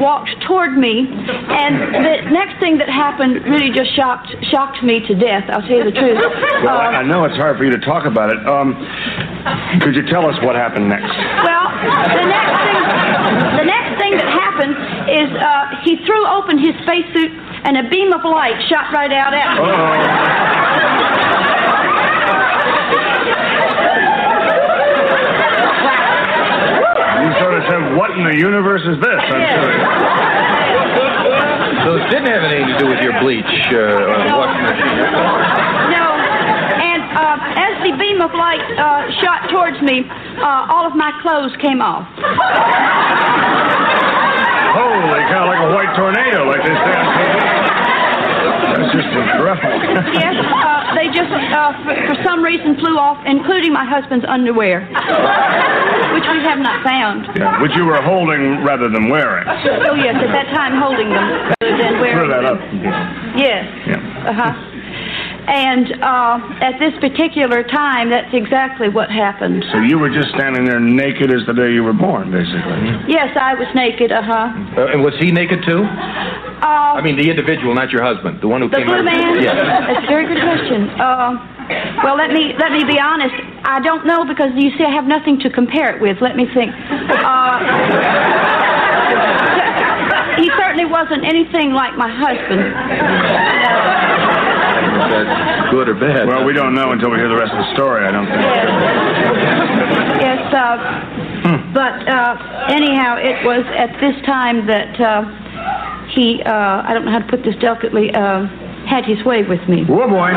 walked 0.00 0.30
toward 0.48 0.78
me, 0.78 1.04
and 1.04 1.72
the 1.92 2.30
next 2.32 2.58
thing 2.58 2.78
that 2.78 2.88
happened 2.88 3.44
really 3.44 3.70
just 3.70 3.94
shocked 3.94 4.32
shocked 4.50 4.82
me 4.82 5.04
to 5.06 5.14
death. 5.14 5.44
I'll 5.50 5.60
tell 5.62 5.78
you 5.78 5.84
the 5.84 5.96
truth. 5.96 6.18
Well, 6.62 6.78
I, 6.78 7.02
I 7.02 7.02
know 7.02 7.24
it's 7.24 7.34
hard 7.34 7.58
for 7.58 7.64
you 7.64 7.72
to 7.72 7.82
talk 7.82 8.06
about 8.06 8.30
it. 8.30 8.38
Um, 8.46 8.78
could 9.82 9.96
you 9.98 10.06
tell 10.06 10.30
us 10.30 10.38
what 10.46 10.54
happened 10.54 10.88
next? 10.88 11.10
Well, 11.10 11.66
the 11.82 12.26
next 12.30 12.54
thing, 12.62 12.78
the 13.58 13.66
next 13.66 13.92
thing 13.98 14.12
that 14.14 14.30
happened 14.30 14.74
is 15.10 15.28
uh, 15.42 15.82
he 15.82 15.98
threw 16.06 16.22
open 16.30 16.62
his 16.62 16.70
spacesuit 16.86 17.34
and 17.64 17.76
a 17.78 17.88
beam 17.90 18.12
of 18.12 18.24
light 18.24 18.58
shot 18.68 18.92
right 18.92 19.12
out 19.12 19.32
at 19.34 19.48
me. 19.56 20.72
You 27.22 27.30
sort 27.38 27.54
of 27.54 27.62
said, 27.70 27.94
what 27.96 28.10
in 28.18 28.24
the 28.26 28.34
universe 28.34 28.82
is 28.82 28.98
this? 28.98 29.20
I'm 29.30 29.40
Yes. 29.40 29.54
sure. 29.62 29.74
So 31.86 31.88
it 31.98 32.04
didn't 32.10 32.30
have 32.30 32.42
anything 32.46 32.66
to 32.74 32.78
do 32.78 32.86
with 32.90 33.00
your 33.02 33.14
bleach 33.20 33.46
uh, 33.70 34.10
or 34.10 34.18
No. 34.26 34.38
washing. 34.38 34.66
No, 35.94 36.04
and 36.82 37.02
uh, 37.14 37.62
as 37.66 37.74
the 37.86 37.92
beam 37.98 38.20
of 38.20 38.32
light 38.34 38.62
uh, 38.78 39.10
shot 39.22 39.50
towards 39.50 39.80
me, 39.82 40.06
uh, 40.08 40.66
all 40.72 40.86
of 40.86 40.94
my 40.96 41.10
clothes 41.22 41.54
came 41.60 41.80
off. 41.82 42.06
Holy 44.74 45.22
cow, 45.30 45.46
like 45.46 45.60
a 45.62 45.70
white 45.74 45.94
tornado, 45.94 46.44
like 46.48 46.62
they 46.62 46.74
say 46.74 46.94
on 48.92 48.98
TV. 48.98 49.02
Just 49.02 49.08
incredible. 49.16 50.12
Yes, 50.20 50.36
uh, 50.36 50.94
they 50.94 51.06
just, 51.08 51.32
uh, 51.32 51.72
for, 51.84 51.94
for 52.14 52.16
some 52.24 52.42
reason, 52.42 52.76
flew 52.78 52.98
off, 52.98 53.18
including 53.26 53.72
my 53.72 53.84
husband's 53.84 54.24
underwear, 54.28 54.84
which 56.14 56.26
we 56.28 56.38
have 56.44 56.58
not 56.58 56.84
found. 56.84 57.26
Yeah, 57.36 57.60
which 57.62 57.72
you 57.76 57.84
were 57.84 58.00
holding 58.02 58.62
rather 58.64 58.88
than 58.88 59.08
wearing. 59.08 59.46
Oh 59.48 59.94
yes, 59.94 60.16
at 60.20 60.32
that 60.32 60.48
time 60.54 60.76
holding 60.80 61.08
them 61.10 61.52
rather 61.60 61.76
than 61.78 61.98
Clear 61.98 62.28
wearing 62.28 62.30
that 62.30 62.42
them. 62.44 62.58
up. 62.58 63.36
Yes. 63.38 63.64
Yeah. 63.86 64.28
Uh 64.28 64.32
huh. 64.34 64.68
And 65.42 65.90
uh, 66.00 66.38
at 66.62 66.78
this 66.78 66.94
particular 67.00 67.64
time, 67.64 68.10
that's 68.10 68.32
exactly 68.32 68.88
what 68.88 69.10
happened. 69.10 69.64
So 69.72 69.78
you 69.80 69.98
were 69.98 70.08
just 70.08 70.28
standing 70.38 70.64
there 70.64 70.78
naked 70.78 71.34
as 71.34 71.44
the 71.46 71.52
day 71.52 71.72
you 71.72 71.82
were 71.82 71.92
born, 71.92 72.30
basically. 72.30 72.78
Yes, 73.10 73.34
I 73.40 73.54
was 73.54 73.66
naked. 73.74 74.12
Uh 74.12 74.22
huh. 74.22 74.54
Uh, 74.78 74.92
and 74.92 75.02
was 75.02 75.14
he 75.18 75.32
naked 75.32 75.64
too? 75.66 75.82
Uh, 76.62 76.94
I 76.94 77.02
mean, 77.02 77.16
the 77.18 77.28
individual, 77.28 77.74
not 77.74 77.90
your 77.90 78.06
husband, 78.06 78.40
the 78.40 78.46
one 78.46 78.62
who 78.62 78.70
the 78.70 78.76
came 78.78 78.86
blue 78.86 79.02
out. 79.02 79.04
man. 79.04 79.42
Yes. 79.42 79.56
That's 79.58 80.04
a 80.04 80.06
very 80.06 80.30
good 80.30 80.38
question. 80.38 80.88
Uh, 80.94 81.34
well, 82.06 82.14
let 82.16 82.30
me 82.30 82.54
let 82.58 82.70
me 82.70 82.84
be 82.86 83.02
honest. 83.02 83.34
I 83.66 83.80
don't 83.82 84.06
know 84.06 84.24
because 84.24 84.54
you 84.54 84.70
see, 84.78 84.84
I 84.84 84.94
have 84.94 85.06
nothing 85.10 85.40
to 85.40 85.50
compare 85.50 85.90
it 85.94 86.00
with. 86.00 86.22
Let 86.22 86.36
me 86.36 86.46
think. 86.54 86.70
Uh, 86.70 87.58
he 90.38 90.46
certainly 90.54 90.86
wasn't 90.86 91.26
anything 91.26 91.74
like 91.74 91.96
my 91.98 92.06
husband. 92.06 92.62
That's 95.10 95.70
good 95.70 95.88
or 95.88 95.94
bad. 95.98 96.28
Well, 96.28 96.44
we 96.44 96.52
don't 96.52 96.74
know 96.74 96.92
until 96.92 97.10
we 97.10 97.18
hear 97.18 97.28
the 97.28 97.36
rest 97.36 97.52
of 97.52 97.58
the 97.58 97.74
story, 97.74 98.06
I 98.06 98.10
don't 98.14 98.26
think. 98.30 98.38
Yes, 100.22 100.46
uh, 100.54 100.78
but 101.74 102.06
uh, 102.06 102.70
anyhow, 102.70 103.18
it 103.18 103.42
was 103.44 103.66
at 103.74 103.98
this 103.98 104.14
time 104.24 104.66
that 104.66 104.94
uh, 105.00 105.41
he, 106.14 106.42
uh, 106.44 106.82
I 106.84 106.92
don't 106.94 107.04
know 107.04 107.12
how 107.12 107.18
to 107.20 107.26
put 107.28 107.42
this 107.42 107.56
delicately, 107.56 108.12
uh, 108.14 108.46
had 108.86 109.04
his 109.04 109.24
way 109.24 109.42
with 109.42 109.66
me. 109.68 109.84
Whoa, 109.84 110.08
boy. 110.08 110.30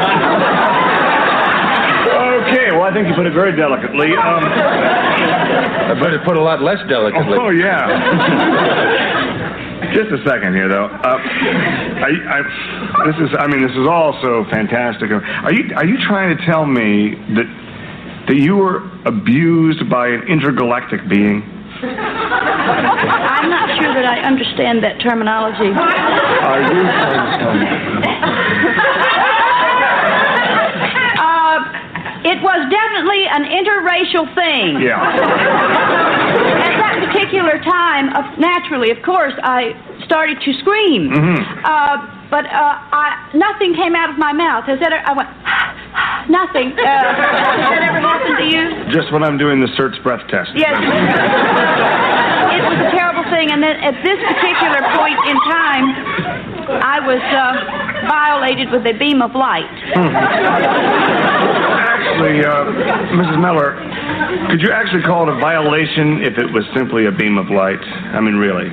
Okay, 2.45 2.69
well, 2.71 2.83
I 2.83 2.93
think 2.93 3.07
you 3.07 3.13
put 3.15 3.25
it 3.25 3.33
very 3.33 3.55
delicately. 3.55 4.11
Um, 4.13 4.43
I 4.45 5.93
better 5.99 6.19
put 6.25 6.37
a 6.37 6.41
lot 6.41 6.61
less 6.61 6.77
delicately. 6.87 7.37
oh, 7.39 7.49
yeah. 7.49 7.87
Just 9.93 10.11
a 10.11 10.23
second 10.27 10.53
here, 10.53 10.69
though. 10.69 10.85
Uh, 10.85 11.17
I, 11.17 12.09
I, 12.29 12.41
this 13.07 13.15
is, 13.29 13.35
I 13.39 13.47
mean, 13.47 13.61
this 13.65 13.75
is 13.75 13.87
all 13.87 14.17
so 14.21 14.45
fantastic. 14.51 15.11
Are 15.11 15.53
you, 15.53 15.73
are 15.75 15.85
you 15.85 15.97
trying 16.07 16.35
to 16.37 16.45
tell 16.45 16.65
me 16.65 17.15
that, 17.35 18.25
that 18.27 18.35
you 18.35 18.55
were 18.55 18.83
abused 19.05 19.89
by 19.89 20.07
an 20.07 20.23
intergalactic 20.27 21.07
being? 21.09 21.43
I'm 21.83 23.49
not 23.49 23.67
sure 23.81 23.91
that 23.93 24.05
I 24.05 24.21
understand 24.23 24.83
that 24.83 24.99
terminology. 25.01 25.71
Are 25.75 26.61
you 26.61 26.81
trying 26.87 27.31
to 27.31 27.37
tell 27.37 27.53
me? 27.53 27.67
Uh, 31.15 31.59
it 32.25 32.39
was 32.41 32.59
definitely 32.71 33.27
an 33.27 33.43
interracial 33.45 34.25
thing. 34.35 34.81
Yeah. 34.81 34.99
At 36.63 36.73
that 36.79 36.95
particular 37.11 37.59
time, 37.59 38.15
of, 38.15 38.39
naturally, 38.39 38.91
of 38.91 39.01
course, 39.03 39.33
I 39.43 39.75
started 40.05 40.39
to 40.41 40.53
scream. 40.59 41.11
Mhm. 41.11 41.39
Uh, 41.63 41.97
but 42.29 42.45
uh, 42.45 42.51
I, 42.51 43.29
nothing 43.33 43.75
came 43.75 43.95
out 43.95 44.09
of 44.09 44.17
my 44.17 44.33
mouth. 44.33 44.65
Has 44.65 44.79
that 44.79 44.91
ever, 44.91 45.05
I 45.05 45.13
went, 45.13 45.29
nothing. 46.29 46.73
Uh, 46.73 46.81
has 46.83 47.69
that 47.69 47.83
ever 47.85 48.01
happened 48.01 48.37
to 48.41 48.47
you? 48.49 48.63
Just 48.91 49.13
when 49.13 49.23
I'm 49.23 49.37
doing 49.37 49.61
the 49.61 49.69
Cert's 49.77 49.97
breath 50.01 50.25
test. 50.27 50.51
Yes. 50.55 50.73
it 52.55 52.63
was 52.65 52.79
a 52.81 52.91
terrible 52.97 53.23
thing. 53.29 53.51
And 53.51 53.61
then 53.61 53.77
at 53.83 53.95
this 54.01 54.19
particular 54.19 54.81
point 54.97 55.19
in 55.29 55.37
time, 55.47 55.85
I 56.81 56.97
was 57.03 57.21
uh, 57.21 58.09
violated 58.09 58.71
with 58.71 58.85
a 58.85 58.93
beam 58.97 59.21
of 59.21 59.35
light. 59.35 59.69
Actually, 61.85 62.41
uh, 62.41 62.65
Mrs. 63.13 63.37
Miller, 63.39 63.77
could 64.49 64.61
you 64.61 64.71
actually 64.71 65.03
call 65.03 65.29
it 65.29 65.35
a 65.35 65.39
violation 65.39 66.23
if 66.23 66.37
it 66.37 66.51
was 66.51 66.63
simply 66.73 67.05
a 67.05 67.11
beam 67.11 67.37
of 67.37 67.49
light? 67.49 67.81
I 68.13 68.19
mean, 68.21 68.35
really. 68.35 68.69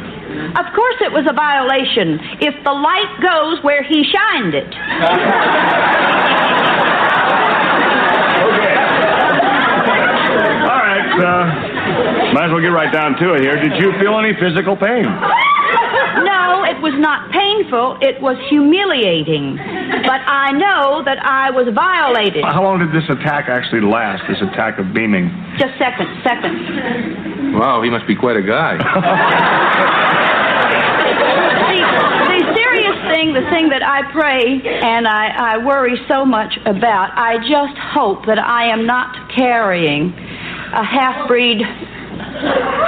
Of 0.57 0.67
course, 0.75 0.99
it 1.01 1.13
was 1.13 1.27
a 1.29 1.33
violation 1.33 2.21
if 2.41 2.55
the 2.65 2.73
light 2.73 3.13
goes 3.21 3.63
where 3.65 3.83
he 3.83 4.05
shined 4.05 4.55
it. 4.55 4.69
okay. 8.53 8.77
All 10.69 10.81
right, 10.81 11.09
uh, 11.21 11.45
might 12.33 12.47
as 12.47 12.53
well 12.53 12.61
get 12.61 12.73
right 12.73 12.93
down 12.93 13.17
to 13.19 13.35
it 13.35 13.41
here. 13.43 13.57
Did 13.61 13.81
you 13.81 13.93
feel 14.01 14.19
any 14.19 14.33
physical 14.39 14.77
pain? 14.77 15.05
No, 15.05 16.65
it 16.65 16.81
was 16.81 16.93
not 16.99 17.31
painful. 17.33 17.99
It 18.01 18.21
was 18.21 18.37
humiliating. 18.49 19.57
But 20.05 20.21
I 20.29 20.53
know 20.53 21.03
that 21.05 21.19
I 21.25 21.51
was 21.51 21.69
violated. 21.73 22.45
How 22.45 22.63
long 22.63 22.79
did 22.81 22.93
this 22.93 23.09
attack 23.09 23.49
actually 23.49 23.81
last, 23.81 24.23
this 24.29 24.41
attack 24.43 24.79
of 24.79 24.93
beaming? 24.93 25.31
Just 25.59 25.79
seconds, 25.79 26.11
seconds. 26.25 27.32
Wow, 27.53 27.83
he 27.83 27.91
must 27.91 28.07
be 28.07 28.17
quite 28.17 28.37
a 28.37 28.43
guy. 28.43 28.77
The, 28.77 28.85
the 32.29 32.55
serious 32.57 32.97
thing, 33.13 33.35
the 33.35 33.45
thing 33.51 33.69
that 33.69 33.83
I 33.83 34.11
pray 34.13 34.61
and 34.65 35.07
I, 35.07 35.55
I 35.55 35.65
worry 35.65 35.97
so 36.09 36.25
much 36.25 36.57
about, 36.65 37.11
I 37.17 37.37
just 37.39 37.77
hope 37.79 38.27
that 38.27 38.39
I 38.39 38.69
am 38.69 38.87
not 38.87 39.31
carrying 39.37 40.13
a 40.13 40.85
half 40.85 41.29
breed 41.29 41.63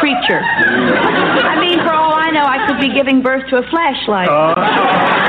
creature. 0.01 0.41
I 0.41 1.61
mean, 1.61 1.79
for 1.81 1.93
all 1.93 2.15
I 2.15 2.31
know, 2.31 2.45
I 2.45 2.67
could 2.67 2.81
be 2.81 2.93
giving 2.95 3.23
birth 3.23 3.49
to 3.51 3.59
a 3.59 3.63
flashlight. 3.71 4.29
Oh 4.29 5.24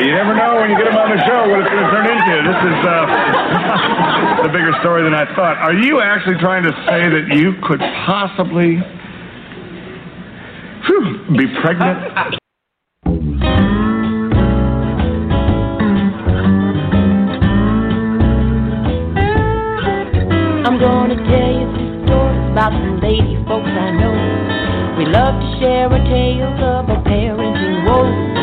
you 0.00 0.12
never 0.12 0.34
know 0.34 0.60
when 0.60 0.70
you 0.70 0.76
get 0.76 0.88
him 0.88 0.96
on 0.96 1.08
the 1.08 1.20
show 1.24 1.48
what 1.48 1.60
it's 1.60 1.70
going 1.72 1.84
to 1.84 1.90
turn 1.90 2.06
into. 2.10 2.34
This 2.44 2.60
is 2.68 2.78
uh, 2.84 4.46
a 4.48 4.50
bigger 4.52 4.74
story 4.80 5.02
than 5.02 5.14
I 5.14 5.24
thought. 5.34 5.56
Are 5.56 5.72
you 5.72 6.00
actually 6.00 6.36
trying 6.38 6.64
to 6.64 6.72
say 6.84 7.08
that 7.08 7.32
you 7.32 7.54
could 7.66 7.80
possibly 8.04 8.76
whew, 10.86 11.36
be 11.36 11.46
pregnant? 11.62 11.96
I'm 20.66 20.78
gonna 20.78 21.16
tell 21.16 21.52
you 21.56 21.66
some 21.72 22.04
stories 22.04 22.52
about 22.52 22.72
some 22.72 23.00
lady 23.00 23.36
folks 23.48 23.70
I 23.70 23.90
know. 23.96 24.12
We 24.98 25.06
love 25.06 25.40
to 25.40 25.58
share 25.60 25.88
our 25.88 26.04
tales 26.04 26.60
of 26.60 26.90
our 26.90 27.02
parenting 27.04 27.88
woes. 27.88 28.35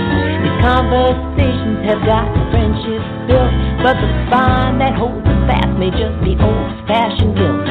Conversations 0.64 1.84
have 1.92 2.00
got 2.08 2.24
friendships 2.50 3.04
built, 3.28 3.52
but 3.84 4.00
the 4.00 4.08
spine 4.26 4.80
that 4.80 4.96
holds 4.96 5.28
us 5.28 5.42
fast 5.44 5.76
may 5.78 5.92
just 5.92 6.16
be 6.24 6.40
old-fashioned 6.40 7.36
guilt. 7.36 7.68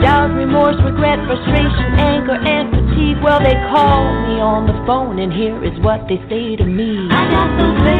Doubt, 0.00 0.30
remorse, 0.38 0.78
regret, 0.86 1.18
frustration, 1.26 1.98
anger, 1.98 2.38
and 2.38 2.70
fatigue. 2.70 3.18
Well, 3.20 3.42
they 3.42 3.58
call 3.74 4.14
me 4.30 4.38
on 4.38 4.70
the 4.70 4.78
phone, 4.86 5.18
and 5.18 5.32
here 5.32 5.58
is 5.64 5.74
what 5.82 6.06
they 6.06 6.22
say 6.30 6.54
to 6.54 6.64
me. 6.64 7.10
I 7.10 7.26
got 7.34 7.50
those 7.58 7.82
bad, 7.82 7.98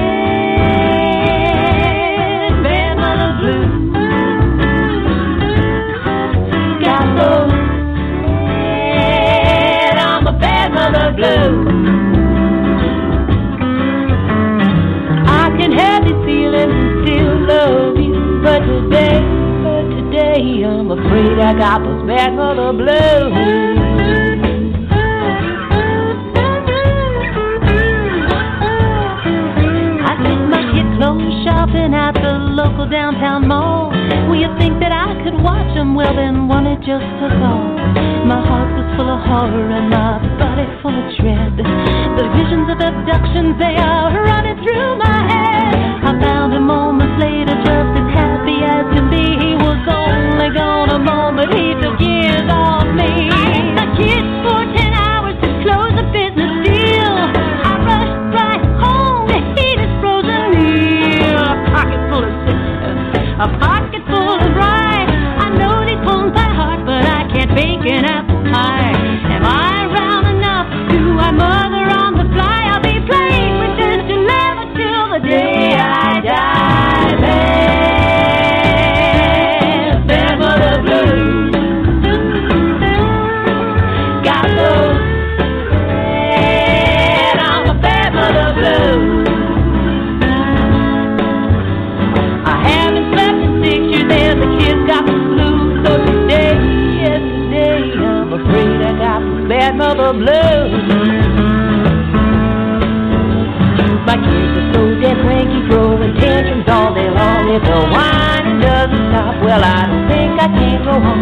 bad 2.62 2.95
mother 3.03 3.35
blues. 3.43 3.90
Got 6.87 7.19
those 7.19 7.51
bad, 8.95 9.99
I'm 9.99 10.23
a 10.25 10.33
bad 10.38 10.71
mother 10.73 11.11
blues. 11.19 11.69
These 16.05 16.21
feelings 16.25 16.73
and 16.73 17.07
still 17.07 17.37
love 17.47 17.97
you, 17.97 18.40
but 18.43 18.61
today, 18.61 19.21
but 19.62 19.85
today, 19.97 20.64
I'm 20.64 20.90
afraid 20.90 21.38
I 21.38 21.53
got 21.59 21.83
those 21.83 22.07
bad 22.07 22.35
mother 22.35 22.73
blues. 22.73 23.81
Shopping 31.45 31.95
at 31.95 32.12
the 32.12 32.33
local 32.38 32.87
downtown 32.87 33.49
mall. 33.49 34.00
Will 34.31 34.38
you 34.38 34.55
think 34.62 34.79
that 34.79 34.95
I 34.95 35.19
could 35.27 35.35
watch 35.43 35.75
them? 35.75 35.99
Well, 35.99 36.14
then 36.14 36.47
one 36.47 36.62
it 36.62 36.79
just 36.87 37.03
took 37.19 37.35
off. 37.43 37.66
My 38.23 38.38
heart 38.38 38.71
was 38.79 38.87
full 38.95 39.11
of 39.11 39.19
horror 39.27 39.75
and 39.75 39.90
my 39.90 40.23
body 40.38 40.71
full 40.79 40.95
of 40.95 41.07
dread. 41.19 41.59
The 41.59 42.31
visions 42.38 42.71
of 42.71 42.79
abductions, 42.79 43.59
they 43.59 43.75
are 43.75 44.14
running 44.14 44.55
through 44.62 45.03
my 45.03 45.19
head. 45.27 45.75
I 46.07 46.14
found 46.23 46.55
him 46.55 46.71
moments 46.71 47.19
later 47.19 47.59
just 47.59 47.93
as 47.99 48.09
happy 48.14 48.62
as 48.62 48.87
can 48.95 49.11
be. 49.11 49.19
He 49.19 49.59
was 49.59 49.83
only 49.90 50.55
gone 50.55 50.95
a 50.95 51.03
moment, 51.03 51.51
he 51.51 51.75
well, 109.51 109.65
I 109.65 109.83
don't 109.91 110.07
think 110.07 110.33
I 110.41 110.47
can 110.47 110.85
go 110.85 110.95
on. 110.95 111.19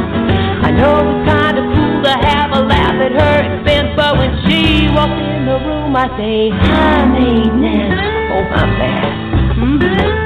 I 0.68 0.70
know 0.70 1.00
it's 1.00 1.24
kind 1.30 1.56
of 1.58 1.64
cool 1.64 2.02
to 2.04 2.12
have 2.28 2.52
a 2.52 2.60
laugh 2.60 2.96
at 3.00 3.12
her 3.12 3.36
expense, 3.40 3.88
but 3.96 4.18
when 4.18 4.32
she 4.44 4.88
walks 4.92 5.16
in 5.16 5.46
the 5.48 5.56
room, 5.64 5.96
I 5.96 6.06
say, 6.20 6.50
Hi, 6.52 7.06
maintenance. 7.08 7.96
Oh, 8.28 8.44
my 8.52 8.64
bad. 8.76 9.56
Mhm. 9.56 10.17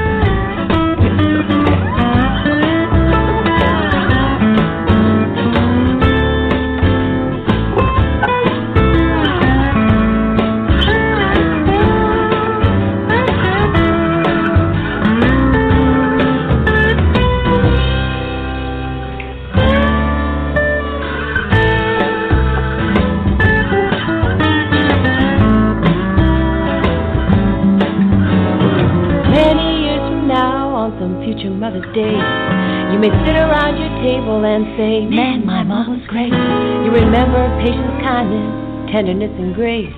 May 33.03 33.11
sit 33.27 33.35
around 33.35 33.75
your 33.75 33.91
table 33.99 34.47
and 34.47 34.63
say, 34.79 35.03
Man, 35.03 35.45
my 35.45 35.61
mom 35.61 35.99
was 35.99 36.07
great. 36.07 36.31
You 36.31 36.87
remember 36.87 37.51
patience, 37.59 37.99
kindness, 37.99 38.47
tenderness, 38.95 39.35
and 39.35 39.51
grace. 39.51 39.91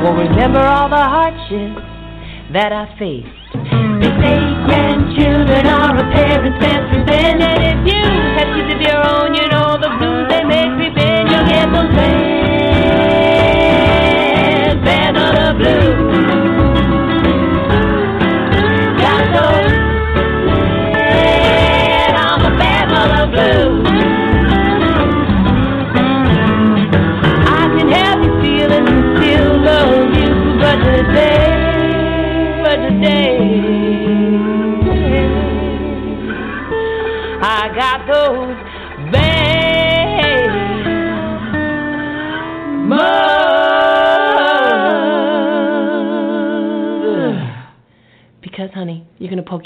Won't 0.00 0.16
remember 0.16 0.64
all 0.64 0.88
the 0.88 0.96
hardships 0.96 1.84
that 2.56 2.72
I 2.72 2.88
faced. 2.96 3.28
They 4.00 4.12
say 4.16 4.40
grandchildren 4.64 5.68
are 5.68 5.92
a 5.92 6.06
parent's 6.16 6.56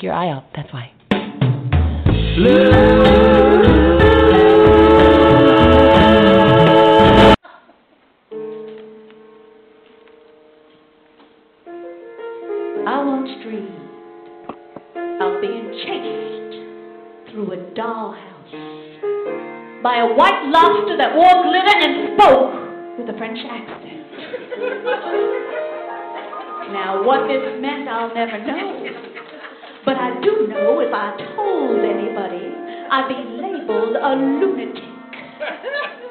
you're 0.02 0.12
gonna 0.12 0.12
poke 0.12 0.12
your 0.12 0.12
eye 0.12 0.28
out. 0.30 0.44
That's 0.54 0.70
why. 0.72 0.92
I 12.84 13.04
once 13.04 13.30
dreamed 13.42 13.68
of 15.20 15.40
being 15.40 15.72
chased 15.84 16.54
through 17.32 17.52
a 17.52 17.56
dollhouse 17.74 18.52
by 19.82 19.96
a 19.98 20.06
white 20.14 20.44
lobster 20.46 20.96
that 20.96 21.14
wore 21.14 21.42
glitter 21.44 21.76
and 21.78 22.14
spoke 22.14 22.52
with 22.98 23.08
a 23.08 23.12
French 23.18 23.38
accent. 23.50 23.82
now, 26.72 27.02
what 27.04 27.26
this 27.26 27.60
meant, 27.60 27.88
I'll 27.88 28.14
never 28.14 28.38
know. 28.44 29.11
I 30.02 30.18
do 30.18 30.50
know 30.50 30.80
if 30.82 30.90
I 30.90 31.14
told 31.38 31.78
anybody, 31.78 32.42
I'd 32.90 33.06
be 33.06 33.22
labeled 33.38 33.94
a 33.94 34.18
lunatic. 34.18 34.82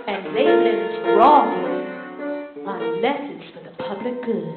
And 0.07 0.31
labeling's 0.31 0.95
wrong 1.19 1.51
unless 2.55 3.19
it's 3.35 3.51
for 3.51 3.59
the 3.67 3.75
public 3.83 4.15
good. 4.23 4.47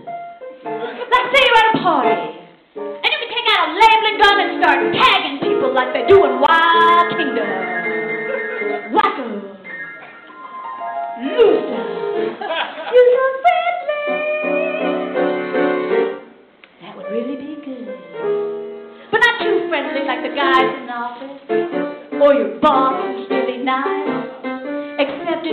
Let's 0.62 1.28
say 1.34 1.42
you're 1.42 1.58
at 1.66 1.74
a 1.74 1.82
party, 1.82 2.46
and 2.78 3.08
you 3.10 3.18
can 3.26 3.30
take 3.34 3.48
out 3.58 3.66
a 3.66 3.70
labeling 3.74 4.18
gun 4.22 4.36
and 4.38 4.62
start 4.62 4.78
tagging 5.02 5.38
people 5.42 5.74
like 5.74 5.90
they 5.90 6.06
do 6.06 6.22
in 6.24 6.38
Wild 6.38 7.18
Kingdom. 7.18 7.73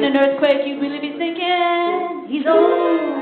In 0.02 0.16
an 0.16 0.18
earthquake, 0.18 0.66
you'd 0.66 0.82
really 0.82 0.98
be 0.98 1.14
thinking, 1.14 2.26
he's 2.26 2.42
old. 2.50 3.22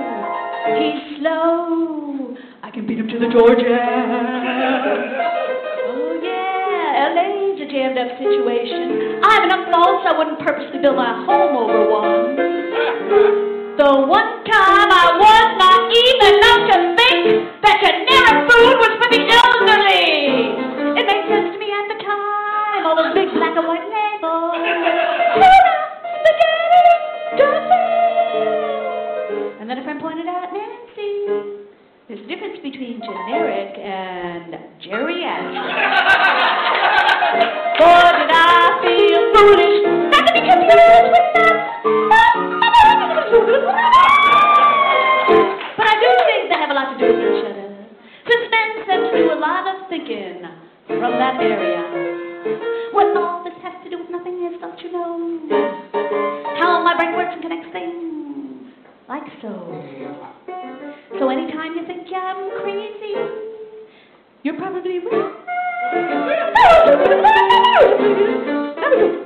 He's 0.80 1.20
slow. 1.20 2.32
I 2.64 2.72
can 2.72 2.88
beat 2.88 3.00
him 3.00 3.08
to 3.10 3.20
the 3.20 3.28
Georgia. 3.28 3.76
Oh, 5.92 6.16
yeah. 6.24 7.12
LA's 7.18 7.60
a 7.60 7.68
jammed 7.68 7.98
up 7.98 8.16
situation. 8.16 9.20
I 9.26 9.30
have 9.36 9.44
enough 9.44 9.68
faults 9.74 10.06
I 10.08 10.14
wouldn't 10.16 10.40
purposely 10.40 10.80
build 10.80 10.96
my 10.96 11.26
home 11.26 11.58
over 11.58 11.90
one. 11.90 12.38
The 13.76 13.90
one 14.08 14.32
time 14.48 14.90
I 14.94 15.06
was 15.20 15.48
naive 15.60 16.22
enough 16.32 16.64
to 16.70 16.78
think 16.96 17.24
that 17.66 17.76
generic 17.82 18.48
food 18.48 18.76
was 18.80 18.94
for 19.02 19.10
the 19.12 19.22
elderly. 19.26 20.56
It 20.96 21.04
made 21.10 21.26
sense 21.28 21.50
to 21.52 21.60
me 21.60 21.74
at 21.74 21.86
the 21.92 21.98
time. 22.06 22.86
All 22.86 22.96
those 22.96 23.12
big 23.18 23.34
black 23.34 23.58
and 23.58 23.66
white 23.68 23.90
pointed 30.00 30.28
out, 30.28 30.48
Nancy, 30.54 31.28
there's 32.08 32.22
a 32.24 32.28
difference 32.28 32.60
between 32.64 33.02
generic 33.04 33.76
and 33.78 34.56
geriatric. 34.80 35.60
Boy, 37.80 38.12
did 38.16 38.32
I 38.32 38.80
feel 38.80 39.22
foolish 39.36 39.84
not 40.08 40.24
to 40.24 40.32
be 40.34 40.40
confused 40.40 41.12
with 41.12 41.28
that. 41.36 41.84
But 45.76 45.84
I 45.88 45.96
do 46.00 46.08
think 46.28 46.48
they 46.48 46.56
have 46.60 46.72
a 46.72 46.74
lot 46.74 46.96
to 46.96 46.98
do 46.98 47.06
with 47.12 47.20
each 47.20 47.44
other. 47.44 47.68
Since 48.24 48.44
men 48.52 48.68
tend 48.88 49.04
to 49.04 49.12
do 49.20 49.28
a 49.32 49.36
lot 49.40 49.68
of 49.68 49.90
thinking 49.90 50.44
from 50.88 51.12
that 51.20 51.36
area. 51.44 51.84
What 52.96 53.12
all 53.18 53.44
this 53.44 53.54
has 53.64 53.74
to 53.84 53.90
do 53.90 53.98
with 54.00 54.10
nothing 54.10 54.48
is, 54.48 54.60
don't 54.62 54.80
you 54.80 54.92
know? 54.92 55.40
How 56.60 56.82
my 56.84 56.96
brain 56.96 57.14
works 57.16 57.32
and 57.34 57.42
connects 57.42 57.72
things. 57.72 57.99
Like 59.10 59.24
so. 59.42 59.50
So 61.18 61.30
anytime 61.30 61.74
you 61.76 61.84
think 61.88 62.08
I'm 62.14 62.62
crazy, 62.62 63.16
you're 64.44 64.56
probably 64.56 65.00
right. 65.00 65.36